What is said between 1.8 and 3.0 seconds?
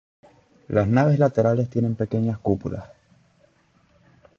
pequeñas cúpulas.